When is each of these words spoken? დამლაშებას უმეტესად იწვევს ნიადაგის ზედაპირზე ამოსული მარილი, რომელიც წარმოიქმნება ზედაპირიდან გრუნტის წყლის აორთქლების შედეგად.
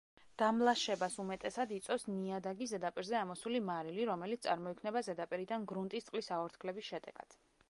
დამლაშებას 0.41 1.17
უმეტესად 1.23 1.73
იწვევს 1.75 2.07
ნიადაგის 2.13 2.73
ზედაპირზე 2.73 3.19
ამოსული 3.21 3.61
მარილი, 3.69 4.09
რომელიც 4.13 4.49
წარმოიქმნება 4.49 5.07
ზედაპირიდან 5.11 5.73
გრუნტის 5.75 6.11
წყლის 6.11 6.33
აორთქლების 6.41 6.95
შედეგად. 6.95 7.43